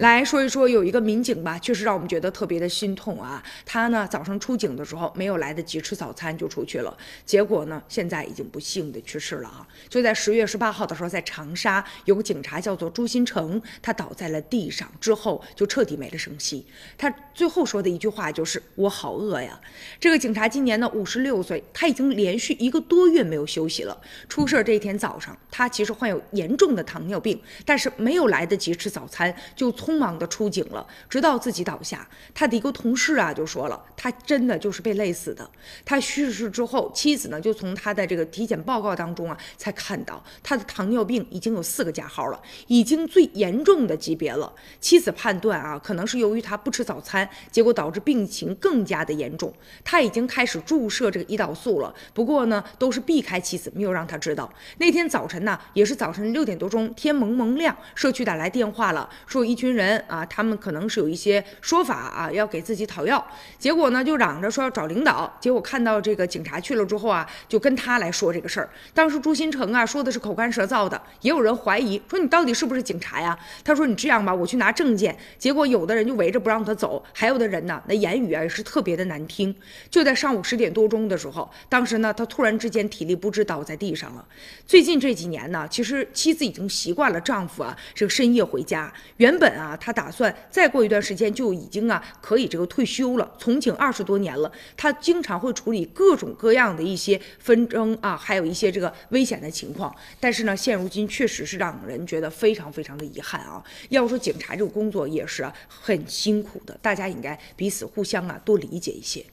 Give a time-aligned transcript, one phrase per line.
[0.00, 3.42] 来说一说，有一个民警吧，确实让我们觉得特别的心痛啊。
[3.66, 9.68] 他呢早上出警的时候没有来得及吃早餐就出去了，结果呢现在已经不幸的去世了啊。
[9.90, 16.66] 就在十月十八号的时候，在长沙有个警察叫做朱新成，他倒在了地上之后就彻底没了声息。
[16.96, 19.60] 他最后说的一句话就是“我好饿呀”。
[20.00, 24.00] 这个警察今年呢五十六岁，他已经连续一个多月没有休息了。
[24.30, 32.06] 出事这一天早上，他其实患有严重的糖尿病，但是没有来得及吃早餐就匆忙的出警了，直到自己倒下。
[32.32, 35.48] 他的一个同事啊就说了，他真的就是被累死的。
[35.84, 44.52] 他去世之后，妻子呢就从他的这个体检报告当中啊才看到他的糖尿病已经有四个加号了，已经最严重的级别了。
[44.80, 49.52] 妻子判断啊，可能是由于他不吃早餐，结果导致病情更加的严重。
[49.82, 54.48] 他已经开始注射这个胰岛素了，不过呢都是避开妻子，没有让他知道。
[54.78, 60.24] 那天早晨呢，也是早晨六点多钟，天蒙蒙亮，社区打来电话了，说一群人啊。
[60.26, 63.24] 他们可能是有一些说法啊，要给自己讨要，
[63.58, 68.70] 结果呢就嚷着说要找领导，结果看到这个警察去了之后啊，就跟他来说这个事儿。
[68.94, 73.38] 当时朱新成啊说的是口干舌燥的，也有人怀疑说你到底是不是警察呀？
[73.64, 75.16] 他说你这样吧，我去拿证件。
[75.38, 79.54] 结果有的人就围着不让他走，还有的人呢，那言语啊也是特别的难听。
[79.90, 84.24] 就在上午十点多钟的时候，当时呢他突然之间体力不支倒在地上了。
[84.66, 90.10] 最近这几年呢，其实妻子已经习惯了丈夫啊这个深夜回家，原本 啊他打。
[90.10, 99.94] 算再过一段时间就已经啊可以这个退休了，从警二十多年了，他经常会处理各种各样的一些纷争啊，还有一些这个危险的情况。
[100.18, 103.62] 但是呢，现如今确实是让人觉得非常非常的遗憾啊。
[103.90, 109.24] 要说警察这个工作也是很辛苦的，大家应该彼此互相啊多理解一些。